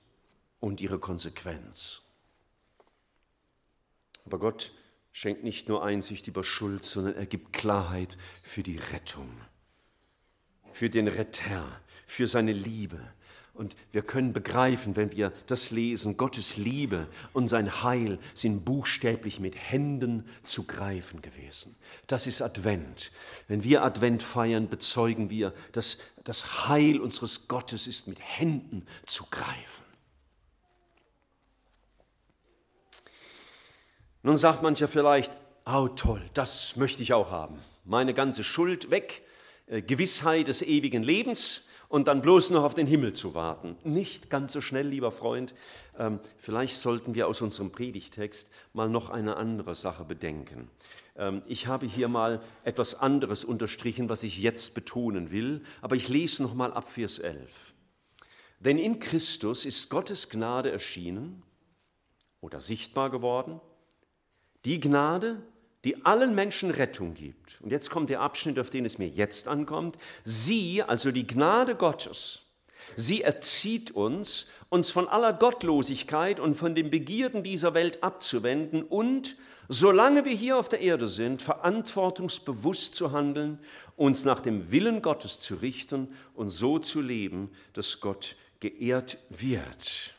[0.58, 2.02] und ihre Konsequenz.
[4.26, 4.72] Aber Gott
[5.12, 9.30] schenkt nicht nur Einsicht über Schuld, sondern er gibt Klarheit für die Rettung
[10.80, 12.98] für den Retter, für seine Liebe.
[13.52, 19.40] Und wir können begreifen, wenn wir das lesen, Gottes Liebe und sein Heil sind buchstäblich
[19.40, 21.76] mit Händen zu greifen gewesen.
[22.06, 23.12] Das ist Advent.
[23.46, 29.26] Wenn wir Advent feiern, bezeugen wir, dass das Heil unseres Gottes ist mit Händen zu
[29.30, 29.84] greifen.
[34.22, 37.58] Nun sagt mancher vielleicht, oh toll, das möchte ich auch haben.
[37.84, 39.22] Meine ganze Schuld weg,
[39.70, 43.76] Gewissheit des ewigen Lebens und dann bloß noch auf den Himmel zu warten.
[43.84, 45.54] Nicht ganz so schnell, lieber Freund.
[45.98, 50.70] Ähm, vielleicht sollten wir aus unserem Predigtext mal noch eine andere Sache bedenken.
[51.16, 56.08] Ähm, ich habe hier mal etwas anderes unterstrichen, was ich jetzt betonen will, aber ich
[56.08, 57.74] lese noch mal ab Vers 11.
[58.60, 61.42] Denn in Christus ist Gottes Gnade erschienen
[62.40, 63.60] oder sichtbar geworden,
[64.64, 65.42] die Gnade,
[65.84, 67.60] die allen Menschen Rettung gibt.
[67.60, 69.96] Und jetzt kommt der Abschnitt, auf den es mir jetzt ankommt.
[70.24, 72.40] Sie, also die Gnade Gottes,
[72.96, 79.36] sie erzieht uns, uns von aller Gottlosigkeit und von den Begierden dieser Welt abzuwenden und,
[79.68, 83.58] solange wir hier auf der Erde sind, verantwortungsbewusst zu handeln,
[83.96, 90.14] uns nach dem Willen Gottes zu richten und so zu leben, dass Gott geehrt wird.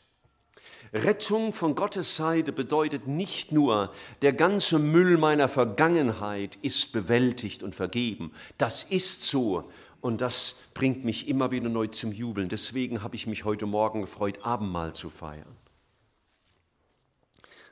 [0.93, 7.75] Rettung von Gottes Seite bedeutet nicht nur, der ganze Müll meiner Vergangenheit ist bewältigt und
[7.75, 8.33] vergeben.
[8.57, 12.49] Das ist so und das bringt mich immer wieder neu zum Jubeln.
[12.49, 15.55] Deswegen habe ich mich heute Morgen gefreut, Abendmahl zu feiern.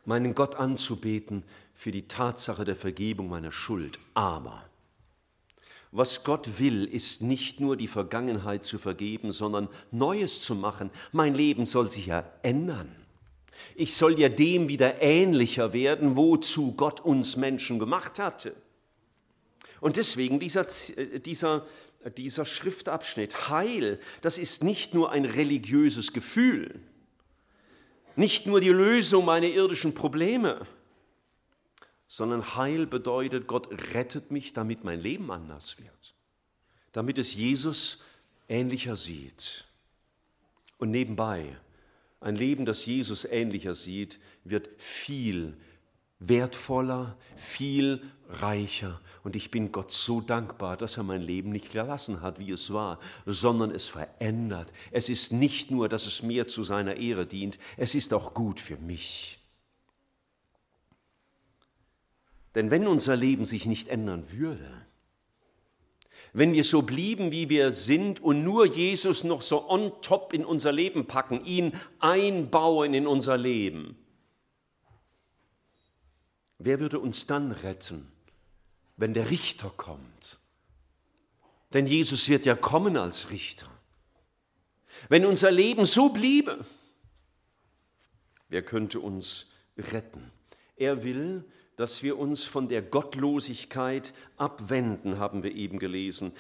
[0.06, 4.00] Meinen Gott anzubeten für die Tatsache der Vergebung meiner Schuld.
[4.14, 4.64] Aber
[5.92, 10.92] Was Gott will, ist nicht nur die Vergangenheit zu vergeben, sondern Neues zu machen.
[11.12, 12.99] Mein Leben soll sich ja ändern.
[13.76, 18.56] Ich soll ja dem wieder ähnlicher werden, wozu Gott uns Menschen gemacht hatte.
[19.82, 20.68] Und deswegen dieser,
[21.26, 21.66] dieser,
[22.18, 26.80] dieser Schriftabschnitt, Heil, das ist nicht nur ein religiöses Gefühl,
[28.16, 30.68] nicht nur die Lösung meiner irdischen Probleme,
[32.08, 36.16] sondern Heil bedeutet, Gott rettet mich, damit mein Leben anders wird,
[36.92, 38.04] damit es Jesus
[38.50, 39.66] ähnlicher sieht.
[40.80, 41.56] Und nebenbei,
[42.20, 45.58] ein Leben, das Jesus ähnlicher sieht, wird viel
[46.20, 49.00] wertvoller, viel reicher.
[49.24, 52.74] Und ich bin Gott so dankbar, dass er mein Leben nicht gelassen hat, wie es
[52.74, 54.72] war, sondern es verändert.
[54.92, 58.60] Es ist nicht nur, dass es mir zu seiner Ehre dient, es ist auch gut
[58.60, 59.40] für mich.
[62.56, 64.86] Denn wenn unser Leben sich nicht ändern würde,
[66.34, 70.46] wenn wir so blieben, wie wir sind und nur Jesus noch so on top in
[70.46, 73.98] unser Leben packen, ihn einbauen in unser Leben,
[76.58, 78.12] wer würde uns dann retten,
[78.98, 80.40] wenn der Richter kommt?
[81.74, 83.70] Denn Jesus wird ja kommen als Richter.
[85.08, 86.66] Wenn unser Leben so bliebe,
[88.50, 90.32] wer könnte uns retten?
[90.76, 91.46] Er will,
[91.80, 96.34] dass wir uns von der Gottlosigkeit abwenden, haben wir eben gelesen.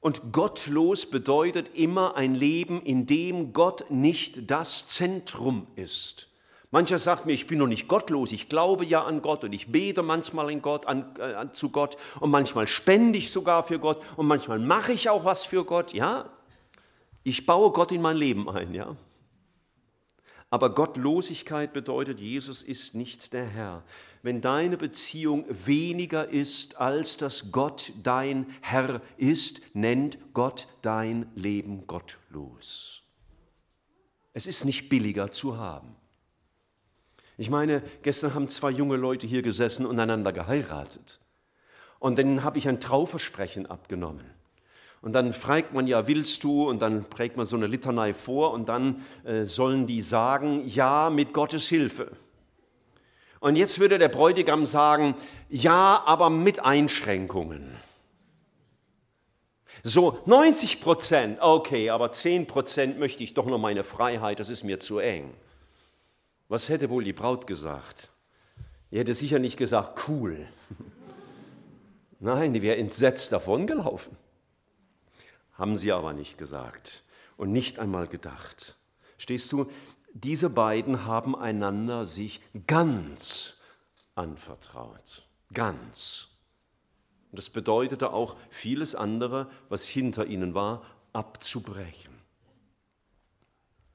[0.00, 6.28] Und gottlos bedeutet immer ein Leben, in dem Gott nicht das Zentrum ist.
[6.70, 9.70] Mancher sagt mir, ich bin noch nicht gottlos, ich glaube ja an Gott und ich
[9.70, 14.00] bete manchmal in Gott, an, äh, zu Gott und manchmal spende ich sogar für Gott
[14.16, 16.30] und manchmal mache ich auch was für Gott, ja.
[17.24, 18.96] Ich baue Gott in mein Leben ein, ja.
[20.50, 23.84] Aber Gottlosigkeit bedeutet, Jesus ist nicht der Herr.
[24.22, 31.86] Wenn deine Beziehung weniger ist, als dass Gott dein Herr ist, nennt Gott dein Leben
[31.86, 33.02] gottlos.
[34.32, 35.94] Es ist nicht billiger zu haben.
[37.36, 41.20] Ich meine, gestern haben zwei junge Leute hier gesessen und einander geheiratet.
[41.98, 44.37] Und dann habe ich ein Trauversprechen abgenommen.
[45.00, 46.68] Und dann fragt man ja, willst du?
[46.68, 51.10] Und dann prägt man so eine Litanei vor und dann äh, sollen die sagen, ja,
[51.10, 52.12] mit Gottes Hilfe.
[53.40, 55.14] Und jetzt würde der Bräutigam sagen,
[55.48, 57.76] ja, aber mit Einschränkungen.
[59.84, 64.64] So 90 Prozent, okay, aber 10 Prozent möchte ich doch noch meine Freiheit, das ist
[64.64, 65.32] mir zu eng.
[66.48, 68.08] Was hätte wohl die Braut gesagt?
[68.90, 70.46] Die hätte sicher nicht gesagt, cool.
[72.20, 74.16] Nein, die wäre entsetzt davongelaufen.
[75.58, 77.02] Haben sie aber nicht gesagt
[77.36, 78.76] und nicht einmal gedacht.
[79.18, 79.70] Stehst du,
[80.14, 83.56] diese beiden haben einander sich ganz
[84.14, 85.26] anvertraut.
[85.52, 86.28] Ganz.
[87.30, 92.14] Und das bedeutete auch vieles andere, was hinter ihnen war, abzubrechen.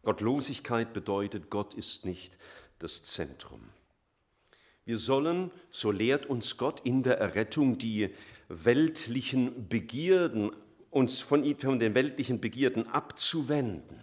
[0.03, 2.37] Gottlosigkeit bedeutet, Gott ist nicht
[2.79, 3.61] das Zentrum.
[4.85, 8.13] Wir sollen, so lehrt uns Gott in der Errettung, die
[8.49, 10.51] weltlichen Begierden
[10.95, 13.99] uns von, den weltlichen Begierden abzuwenden.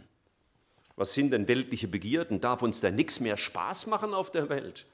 [0.96, 2.40] Was sind denn weltliche Begierden?
[2.40, 4.86] Darf uns da nichts mehr Spaß machen auf der Welt?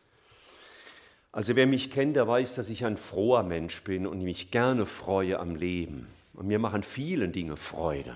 [1.32, 4.86] Also wer mich kennt, der weiß, dass ich ein froher Mensch bin und mich gerne
[4.86, 6.06] freue am Leben.
[6.32, 8.14] Und mir machen viele Dinge Freude.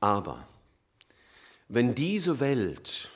[0.00, 0.46] Aber
[1.68, 3.10] wenn diese Welt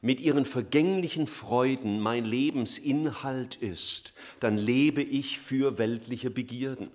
[0.00, 6.90] mit ihren vergänglichen Freuden mein Lebensinhalt ist, dann lebe ich für weltliche Begierden.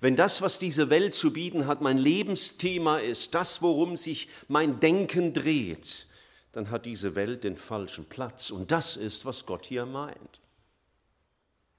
[0.00, 4.80] Wenn das, was diese Welt zu bieten hat, mein Lebensthema ist, das, worum sich mein
[4.80, 6.06] Denken dreht,
[6.52, 8.50] dann hat diese Welt den falschen Platz.
[8.50, 10.40] Und das ist, was Gott hier meint.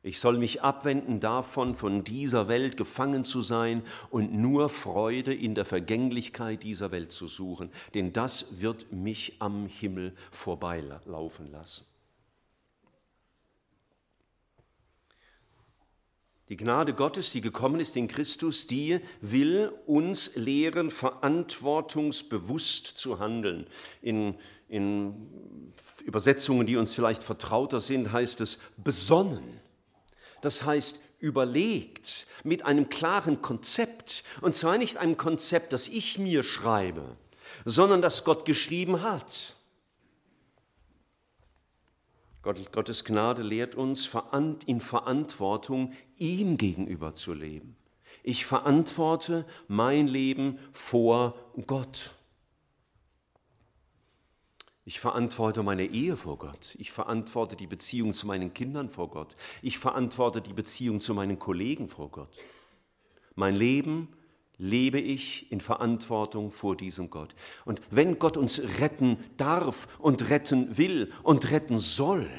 [0.04, 5.54] Ich soll mich abwenden davon, von dieser Welt gefangen zu sein und nur Freude in
[5.54, 11.86] der Vergänglichkeit dieser Welt zu suchen, denn das wird mich am Himmel vorbeilaufen lassen.
[16.52, 23.68] Die Gnade Gottes, die gekommen ist in Christus, die will uns lehren, verantwortungsbewusst zu handeln.
[24.02, 24.36] In,
[24.68, 25.72] in
[26.04, 29.62] Übersetzungen, die uns vielleicht vertrauter sind, heißt es besonnen.
[30.42, 34.26] Das heißt überlegt, mit einem klaren Konzept.
[34.42, 37.16] Und zwar nicht einem Konzept, das ich mir schreibe,
[37.64, 39.56] sondern das Gott geschrieben hat.
[42.42, 44.10] Gottes Gnade lehrt uns,
[44.66, 47.76] in Verantwortung ihm gegenüber zu leben.
[48.24, 51.36] Ich verantworte mein Leben vor
[51.68, 52.14] Gott.
[54.84, 56.76] Ich verantworte meine Ehe vor Gott.
[56.80, 59.36] Ich verantworte die Beziehung zu meinen Kindern vor Gott.
[59.62, 62.36] Ich verantworte die Beziehung zu meinen Kollegen vor Gott.
[63.36, 64.10] Mein Leben
[64.62, 67.34] lebe ich in Verantwortung vor diesem Gott.
[67.66, 72.30] Und wenn Gott uns retten darf und retten will und retten soll,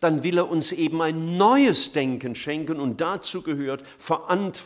[0.00, 3.84] dann will er uns eben ein neues Denken schenken und dazu gehört,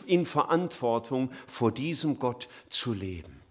[0.07, 3.41] in Verantwortung vor diesem Gott zu leben.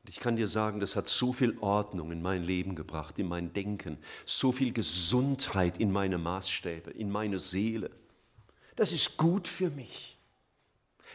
[0.00, 3.26] Und ich kann dir sagen, das hat so viel Ordnung in mein Leben gebracht, in
[3.26, 7.90] mein Denken, so viel Gesundheit in meine Maßstäbe, in meine Seele.
[8.76, 10.17] Das ist gut für mich.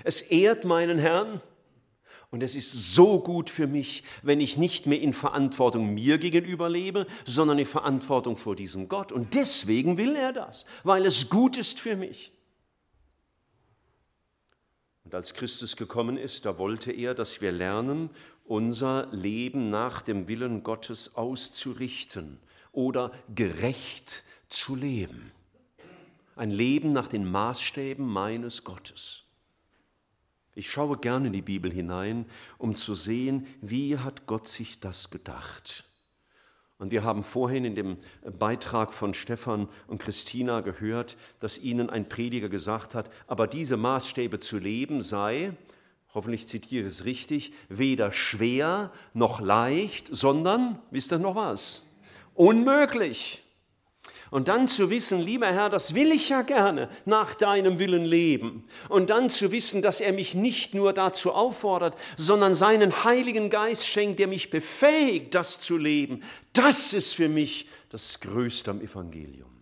[0.03, 1.41] Es ehrt meinen Herrn
[2.34, 6.67] und es ist so gut für mich, wenn ich nicht mehr in Verantwortung mir gegenüber
[6.67, 9.12] lebe, sondern in Verantwortung vor diesem Gott.
[9.12, 12.32] Und deswegen will er das, weil es gut ist für mich.
[15.06, 18.10] Und als Christus gekommen ist, da wollte er, dass wir lernen,
[18.45, 22.39] unser Leben nach dem Willen Gottes auszurichten
[22.71, 25.32] oder gerecht zu leben.
[26.36, 29.22] Ein Leben nach den Maßstäben meines Gottes.
[30.56, 32.26] Ich schaue gerne in die Bibel hinein,
[32.58, 35.86] um zu sehen, wie hat Gott sich das gedacht.
[36.78, 37.98] Und wir haben vorhin in dem
[38.38, 44.39] Beitrag von Stefan und Christina gehört, dass ihnen ein Prediger gesagt hat, aber diese Maßstäbe
[44.39, 45.54] zu leben sei,
[46.13, 51.89] hoffentlich zitiere ich es richtig, weder schwer noch leicht, sondern, wisst ihr noch was?
[52.34, 53.42] Unmöglich.
[54.34, 58.63] Und dann zu wissen, lieber Herr, das will ich ja gerne, nach deinem Willen leben.
[58.89, 63.88] Und dann zu wissen, dass er mich nicht nur dazu auffordert, sondern seinen Heiligen Geist
[63.88, 66.24] schenkt, der mich befähigt, das zu leben.
[66.52, 69.53] Das ist für mich das Größte am Evangelium.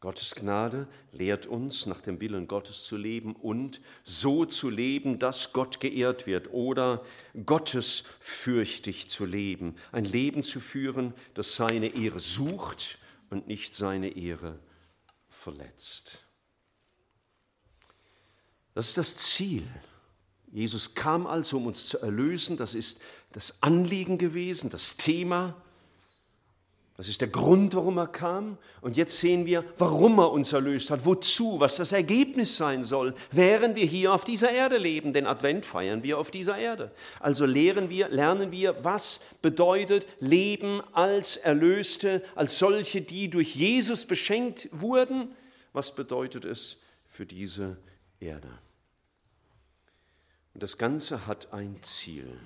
[0.00, 5.52] Gottes Gnade lehrt uns, nach dem Willen Gottes zu leben und so zu leben, dass
[5.52, 7.04] Gott geehrt wird oder
[7.44, 9.74] gottesfürchtig zu leben.
[9.90, 12.98] Ein Leben zu führen, das seine Ehre sucht
[13.30, 14.60] und nicht seine Ehre
[15.28, 16.24] verletzt.
[18.74, 19.66] Das ist das Ziel.
[20.52, 22.56] Jesus kam also, um uns zu erlösen.
[22.56, 23.00] Das ist
[23.32, 25.60] das Anliegen gewesen, das Thema
[26.98, 28.58] das ist der Grund, warum er kam.
[28.80, 33.14] Und jetzt sehen wir, warum er uns erlöst hat, wozu, was das Ergebnis sein soll,
[33.30, 35.12] während wir hier auf dieser Erde leben.
[35.12, 36.90] Den Advent feiern wir auf dieser Erde.
[37.20, 44.04] Also lehren wir, lernen wir, was bedeutet Leben als Erlöste, als solche, die durch Jesus
[44.04, 45.28] beschenkt wurden.
[45.72, 47.76] Was bedeutet es für diese
[48.18, 48.50] Erde?
[50.52, 52.40] Und das Ganze hat ein Ziel.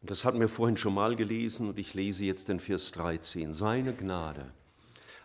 [0.00, 3.52] Und das hatten wir vorhin schon mal gelesen und ich lese jetzt den Vers 13.
[3.52, 4.50] Seine Gnade.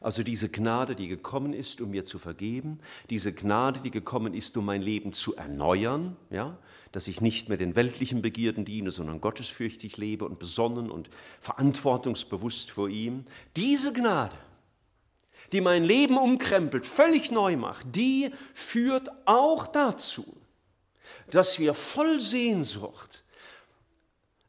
[0.02, 4.56] Also diese Gnade, die gekommen ist, um mir zu vergeben, diese Gnade, die gekommen ist,
[4.58, 6.58] um mein Leben zu erneuern, ja,
[6.92, 11.10] dass ich nicht mehr den weltlichen Begierden diene, sondern gottesfürchtig lebe und besonnen und
[11.40, 13.26] verantwortungsbewusst vor ihm.
[13.56, 14.38] Diese Gnade,
[15.52, 20.38] die mein Leben umkrempelt, völlig neu macht, die führt auch dazu,
[21.32, 23.25] dass wir voll Sehnsucht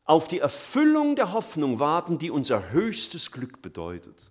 [0.06, 4.30] auf die Erfüllung der Hoffnung warten, die unser höchstes Glück bedeutet.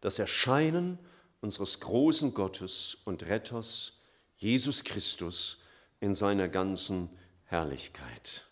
[0.00, 0.98] Das Erscheinen
[1.40, 3.98] unseres großen Gottes und Retters,
[4.36, 5.62] Jesus Christus,
[6.00, 7.08] in seiner ganzen
[7.44, 8.46] Herrlichkeit.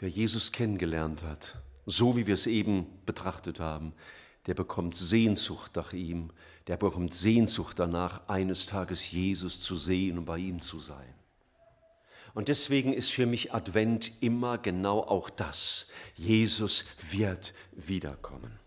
[0.00, 3.94] Wer Jesus kennengelernt hat, so wie wir es eben betrachtet haben,
[4.46, 6.30] der bekommt Sehnsucht nach ihm,
[6.66, 11.14] der bekommt Sehnsucht danach, eines Tages Jesus zu sehen und bei ihm zu sein.
[12.38, 15.88] Und deswegen ist für mich Advent immer genau auch das.
[16.14, 18.60] Jesus wird wiederkommen.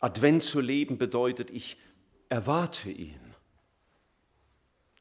[0.00, 1.76] Advent zu leben bedeutet, ich
[2.28, 3.20] erwarte ihn.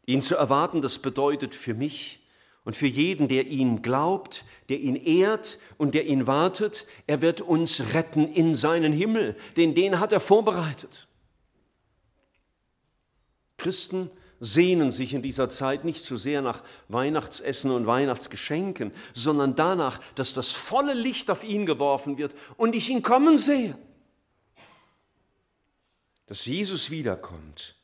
[0.05, 2.19] Ihn zu erwarten, das bedeutet für mich
[2.65, 7.41] und für jeden, der ihn glaubt, der ihn ehrt und der ihn wartet, er wird
[7.41, 11.07] uns retten in seinen Himmel, denn den hat er vorbereitet.
[13.57, 14.11] Christen
[14.43, 20.33] sehnen sich in dieser Zeit nicht so sehr nach Weihnachtsessen und Weihnachtsgeschenken, sondern danach, dass
[20.33, 23.77] das volle Licht auf ihn geworfen wird und ich ihn kommen sehe.
[26.27, 27.75] Dass Jesus wiederkommt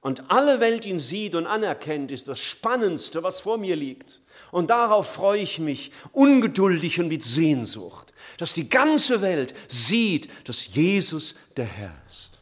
[0.00, 4.20] und alle Welt ihn sieht und anerkennt, ist das Spannendste, was vor mir liegt.
[4.50, 10.74] Und darauf freue ich mich ungeduldig und mit Sehnsucht, dass die ganze Welt sieht, dass
[10.74, 12.41] Jesus der Herr ist.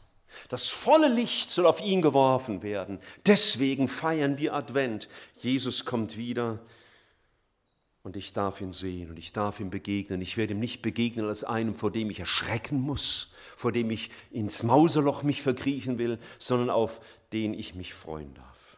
[0.51, 2.99] Das volle Licht soll auf ihn geworfen werden.
[3.25, 5.09] Deswegen feiern wir Advent.
[5.37, 6.59] Jesus kommt wieder
[8.03, 10.21] und ich darf ihn sehen und ich darf ihm begegnen.
[10.21, 14.11] Ich werde ihm nicht begegnen als einem, vor dem ich erschrecken muss, vor dem ich
[14.33, 17.01] ins Mauseloch mich verkriechen will, sondern auf
[17.33, 18.77] den ich mich freuen darf.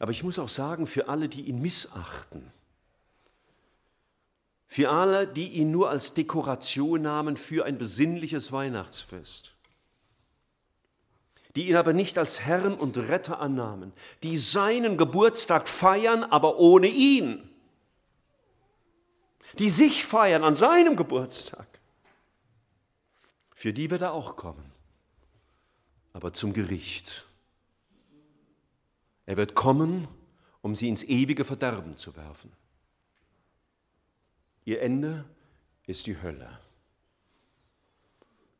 [0.00, 2.52] Aber ich muss auch sagen, für alle, die ihn missachten,
[4.76, 9.54] für alle, die ihn nur als Dekoration nahmen für ein besinnliches Weihnachtsfest,
[11.54, 16.88] die ihn aber nicht als Herrn und Retter annahmen, die seinen Geburtstag feiern, aber ohne
[16.88, 17.48] ihn,
[19.58, 21.66] die sich feiern an seinem Geburtstag,
[23.54, 24.72] für die wird er auch kommen,
[26.12, 27.24] aber zum Gericht.
[29.24, 30.06] Er wird kommen,
[30.60, 32.52] um sie ins ewige Verderben zu werfen.
[34.66, 35.24] Ihr Ende
[35.86, 36.58] ist die Hölle.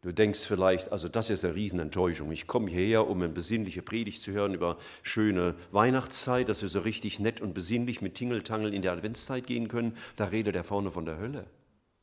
[0.02, 2.30] Du denkst vielleicht, also das ist eine Riesenenttäuschung.
[2.30, 6.78] Ich komme hierher, um eine besinnliche Predigt zu hören über schöne Weihnachtszeit, dass wir so
[6.78, 9.96] richtig nett und besinnlich mit Tingeltangel in der Adventszeit gehen können.
[10.14, 11.46] Da redet er vorne von der Hölle.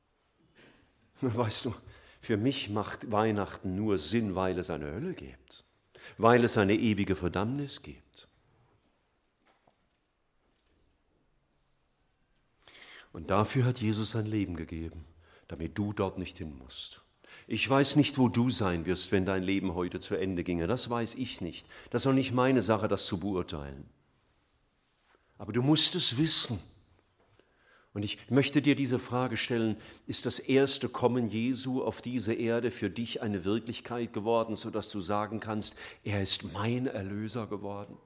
[1.22, 1.74] Weißt du,
[2.20, 5.64] für mich macht Weihnachten nur Sinn, weil es eine Hölle gibt,
[6.18, 8.28] weil es eine ewige Verdammnis gibt.
[13.14, 15.06] Und dafür hat Jesus sein Leben gegeben,
[15.48, 17.02] damit du dort nicht hin musst.
[17.48, 20.68] Ich weiß nicht, wo du sein wirst, wenn dein Leben heute zu Ende ginge.
[20.68, 21.66] Das weiß ich nicht.
[21.90, 23.86] Das ist auch nicht meine Sache, das zu beurteilen.
[25.38, 26.60] Aber du musst es wissen.
[27.94, 32.72] Und ich möchte dir diese Frage stellen, ist das erste Kommen Jesu auf diese Erde
[32.72, 37.98] für dich eine Wirklichkeit geworden, sodass du sagen kannst, er ist mein Erlöser geworden?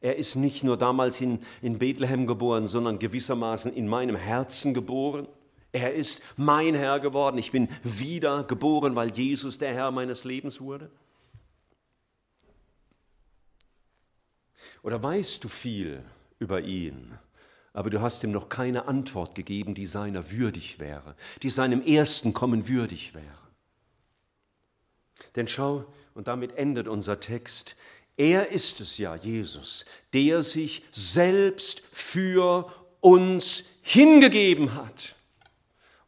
[0.00, 5.28] Er ist nicht nur damals in, in Bethlehem geboren, sondern gewissermaßen in meinem Herzen geboren.
[5.72, 7.38] Er ist mein Herr geworden.
[7.38, 10.90] Ich bin wieder geboren, weil Jesus der Herr meines Lebens wurde.
[14.82, 16.02] Oder weißt du viel
[16.38, 17.18] über ihn,
[17.74, 22.32] aber du hast ihm noch keine Antwort gegeben, die seiner würdig wäre, die seinem ersten
[22.32, 23.26] Kommen würdig wäre.
[25.36, 25.84] Denn schau,
[26.14, 27.76] und damit endet unser Text,
[28.20, 35.16] er ist es ja, Jesus, der sich selbst für uns hingegeben hat,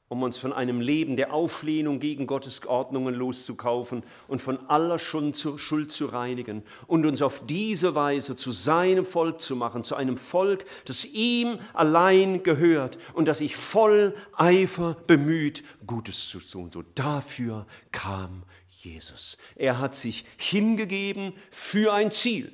[0.08, 5.36] um uns von einem Leben der Auflehnung gegen Gottes Ordnungen loszukaufen und von aller Schuld
[5.36, 10.66] zu reinigen und uns auf diese Weise zu seinem Volk zu machen, zu einem Volk,
[10.84, 16.70] das ihm allein gehört und das sich voll Eifer bemüht, Gutes zu tun.
[16.70, 18.42] So dafür kam
[18.84, 19.38] Jesus.
[19.56, 22.52] Er hat sich hingegeben für ein Ziel.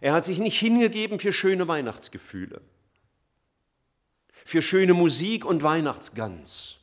[0.00, 2.60] Er hat sich nicht hingegeben für schöne Weihnachtsgefühle,
[4.44, 6.80] für schöne Musik und Weihnachtsgans,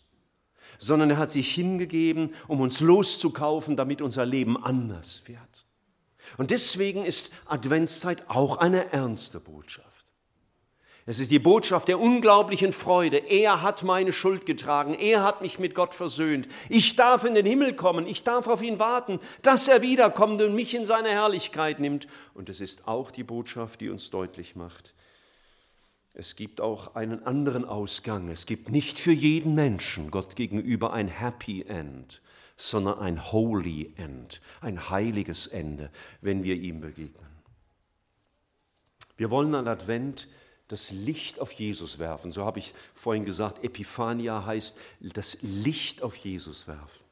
[0.80, 5.66] sondern er hat sich hingegeben, um uns loszukaufen, damit unser Leben anders wird.
[6.38, 9.91] Und deswegen ist Adventszeit auch eine ernste Botschaft.
[11.06, 13.18] Es ist die Botschaft der unglaublichen Freude.
[13.18, 14.94] Er hat meine Schuld getragen.
[14.94, 16.48] Er hat mich mit Gott versöhnt.
[16.70, 18.06] Ich darf in den Himmel kommen.
[18.08, 22.08] Ich darf auf ihn warten, dass er wiederkommt und mich in seine Herrlichkeit nimmt.
[22.34, 24.94] Und es ist auch die Botschaft, die uns deutlich macht,
[26.14, 28.30] es gibt auch einen anderen Ausgang.
[28.30, 32.22] Es gibt nicht für jeden Menschen Gott gegenüber ein Happy End,
[32.58, 35.90] sondern ein Holy End, ein heiliges Ende,
[36.20, 37.32] wenn wir ihm begegnen.
[39.16, 40.28] Wir wollen an Advent
[40.72, 42.32] das Licht auf Jesus werfen.
[42.32, 47.04] So habe ich vorhin gesagt, Epiphania heißt das Licht auf Jesus werfen.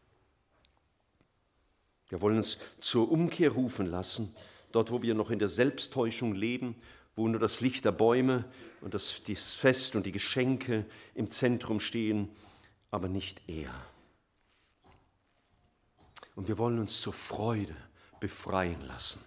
[2.09, 4.35] Wir wollen uns zur Umkehr rufen lassen,
[4.71, 6.75] dort wo wir noch in der Selbsttäuschung leben,
[7.15, 8.45] wo nur das Licht der Bäume
[8.81, 12.29] und das, das Fest und die Geschenke im Zentrum stehen,
[12.91, 13.73] aber nicht er.
[16.35, 17.75] Und wir wollen uns zur Freude
[18.19, 19.19] befreien lassen,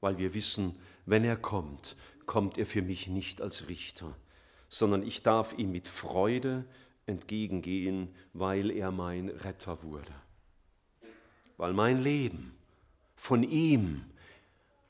[0.00, 1.96] weil wir wissen, wenn er kommt,
[2.26, 4.14] kommt er für mich nicht als Richter,
[4.68, 6.64] sondern ich darf ihm mit Freude
[7.06, 10.12] entgegengehen, weil er mein Retter wurde.
[11.56, 12.54] Weil mein Leben
[13.14, 14.04] von ihm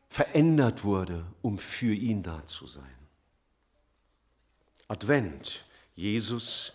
[0.08, 2.84] verändert wurde, um für ihn da zu sein.
[4.88, 5.64] Advent,
[5.94, 6.72] Jesus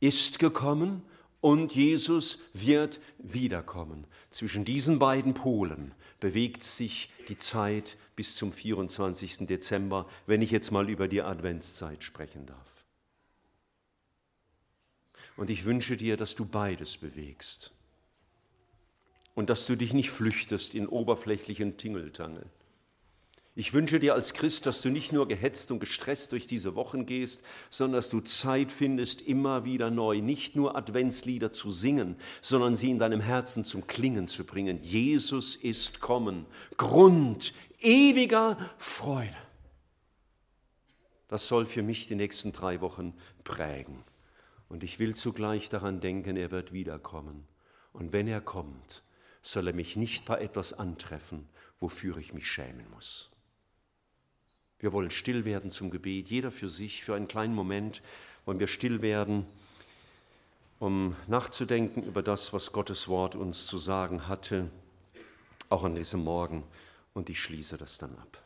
[0.00, 1.02] ist gekommen
[1.40, 4.06] und Jesus wird wiederkommen.
[4.30, 9.48] Zwischen diesen beiden Polen bewegt sich die Zeit bis zum 24.
[9.48, 12.84] Dezember, wenn ich jetzt mal über die Adventszeit sprechen darf.
[15.36, 17.72] Und ich wünsche dir, dass du beides bewegst
[19.34, 22.46] und dass du dich nicht flüchtest in oberflächlichen Tingeltangel
[23.54, 27.04] ich wünsche dir als Christ, dass du nicht nur gehetzt und gestresst durch diese Wochen
[27.04, 32.76] gehst, sondern dass du Zeit findest, immer wieder neu, nicht nur Adventslieder zu singen, sondern
[32.76, 34.78] sie in deinem Herzen zum Klingen zu bringen.
[34.82, 36.46] Jesus ist kommen.
[36.78, 39.36] Grund ewiger Freude.
[41.28, 43.12] Das soll für mich die nächsten drei Wochen
[43.44, 44.02] prägen.
[44.70, 47.46] Und ich will zugleich daran denken, er wird wiederkommen.
[47.92, 49.02] Und wenn er kommt,
[49.42, 51.48] soll er mich nicht bei etwas antreffen,
[51.80, 53.31] wofür ich mich schämen muss.
[54.82, 58.02] Wir wollen still werden zum Gebet, jeder für sich, für einen kleinen Moment
[58.44, 59.46] wollen wir still werden,
[60.80, 64.72] um nachzudenken über das, was Gottes Wort uns zu sagen hatte,
[65.68, 66.64] auch an diesem Morgen.
[67.14, 68.42] Und ich schließe das dann ab.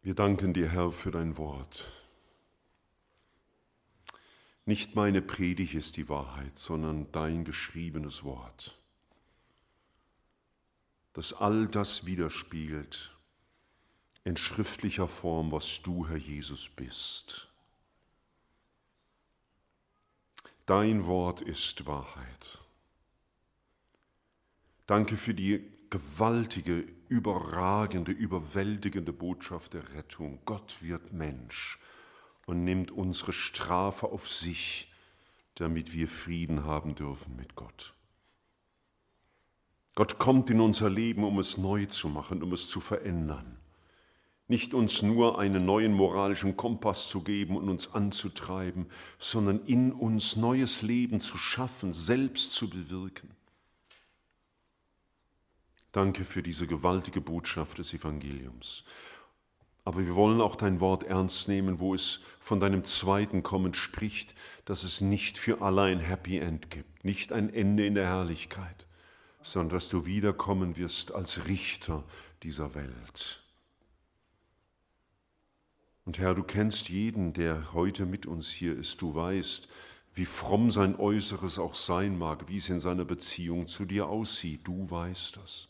[0.00, 2.03] Wir danken dir, Herr, für dein Wort.
[4.66, 8.78] Nicht meine Predigt ist die Wahrheit, sondern dein geschriebenes Wort,
[11.12, 13.14] das all das widerspiegelt
[14.24, 17.48] in schriftlicher Form, was du, Herr Jesus, bist.
[20.64, 22.58] Dein Wort ist Wahrheit.
[24.86, 30.40] Danke für die gewaltige, überragende, überwältigende Botschaft der Rettung.
[30.46, 31.78] Gott wird Mensch
[32.46, 34.92] und nimmt unsere Strafe auf sich,
[35.54, 37.94] damit wir Frieden haben dürfen mit Gott.
[39.94, 43.58] Gott kommt in unser Leben, um es neu zu machen, um es zu verändern.
[44.46, 50.36] Nicht uns nur einen neuen moralischen Kompass zu geben und uns anzutreiben, sondern in uns
[50.36, 53.30] neues Leben zu schaffen, selbst zu bewirken.
[55.92, 58.84] Danke für diese gewaltige Botschaft des Evangeliums.
[59.84, 64.34] Aber wir wollen auch dein Wort ernst nehmen, wo es von deinem zweiten Kommen spricht,
[64.64, 68.86] dass es nicht für alle ein Happy End gibt, nicht ein Ende in der Herrlichkeit,
[69.42, 72.02] sondern dass du wiederkommen wirst als Richter
[72.42, 73.42] dieser Welt.
[76.06, 79.00] Und Herr, du kennst jeden, der heute mit uns hier ist.
[79.00, 79.68] Du weißt,
[80.14, 84.60] wie fromm sein Äußeres auch sein mag, wie es in seiner Beziehung zu dir aussieht.
[84.64, 85.68] Du weißt das.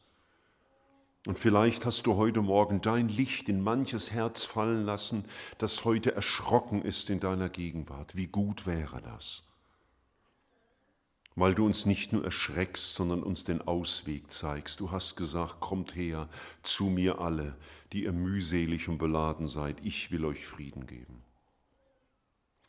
[1.27, 5.25] Und vielleicht hast du heute Morgen dein Licht in manches Herz fallen lassen,
[5.57, 8.14] das heute erschrocken ist in deiner Gegenwart.
[8.14, 9.43] Wie gut wäre das?
[11.35, 14.81] Weil du uns nicht nur erschreckst, sondern uns den Ausweg zeigst.
[14.81, 16.29] Du hast gesagt, kommt her
[16.62, 17.57] zu mir alle,
[17.93, 19.79] die ihr mühselig und beladen seid.
[19.83, 21.22] Ich will euch Frieden geben.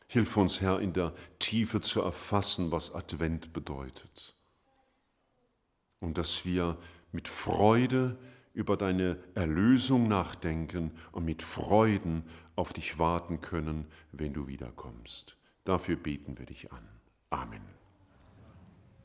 [0.08, 4.34] Hilf uns, Herr, in der Tiefe zu erfassen, was Advent bedeutet.
[6.00, 6.78] Und dass wir
[7.12, 8.18] mit Freude,
[8.56, 12.24] über deine Erlösung nachdenken und mit Freuden
[12.56, 15.36] auf dich warten können, wenn du wiederkommst.
[15.64, 16.88] Dafür beten wir dich an.
[17.28, 17.75] Amen.